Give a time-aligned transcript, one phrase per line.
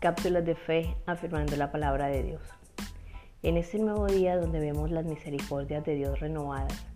[0.00, 2.42] cápsulas de fe afirmando la palabra de Dios.
[3.42, 6.86] En este nuevo día donde vemos las misericordias de Dios renovadas,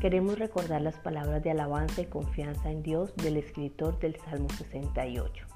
[0.00, 5.46] queremos recordar las palabras de alabanza y confianza en Dios del escritor del Salmo 68.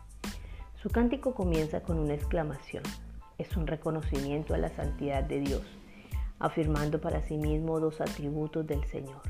[0.80, 2.84] Su cántico comienza con una exclamación.
[3.36, 5.64] Es un reconocimiento a la santidad de Dios,
[6.38, 9.22] afirmando para sí mismo dos atributos del Señor.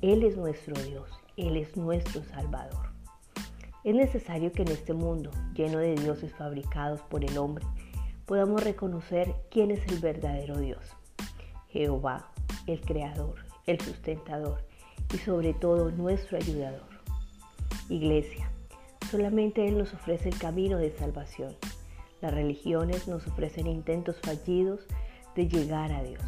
[0.00, 2.99] Él es nuestro Dios, Él es nuestro Salvador.
[3.82, 7.64] Es necesario que en este mundo lleno de dioses fabricados por el hombre
[8.26, 10.84] podamos reconocer quién es el verdadero Dios.
[11.70, 12.30] Jehová,
[12.66, 14.66] el Creador, el sustentador
[15.14, 16.90] y sobre todo nuestro ayudador.
[17.88, 18.50] Iglesia,
[19.10, 21.56] solamente Él nos ofrece el camino de salvación.
[22.20, 24.86] Las religiones nos ofrecen intentos fallidos
[25.34, 26.22] de llegar a Dios.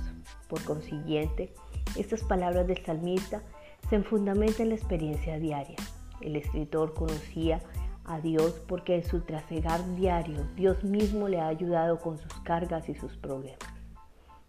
[0.48, 1.52] Por consiguiente,
[1.96, 3.42] estas palabras del salmista
[3.90, 5.76] se fundamentan en la experiencia diaria,
[6.22, 7.60] el escritor conocía
[8.04, 12.88] a Dios porque en su trasegar diario Dios mismo le ha ayudado con sus cargas
[12.88, 13.58] y sus problemas.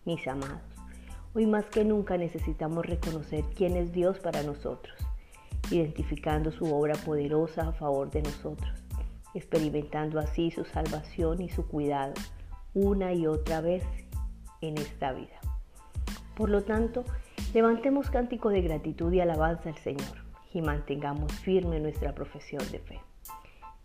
[0.06, 0.62] Mis amados,
[1.34, 4.96] hoy más que nunca necesitamos reconocer quién es Dios para nosotros,
[5.72, 8.72] identificando su obra poderosa a favor de nosotros,
[9.34, 12.14] experimentando así su salvación y su cuidado
[12.74, 13.84] una y otra vez
[14.62, 15.40] en esta vida.
[16.36, 17.04] Por lo tanto,
[17.54, 20.23] levantemos cántico de gratitud y alabanza al Señor
[20.54, 23.02] y mantengamos firme nuestra profesión de fe.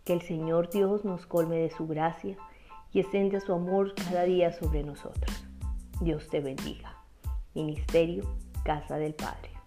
[0.05, 2.37] Que el Señor Dios nos colme de su gracia
[2.91, 5.45] y extienda su amor cada día sobre nosotros.
[6.01, 6.95] Dios te bendiga.
[7.53, 8.23] Ministerio
[8.63, 9.58] Casa del Padre.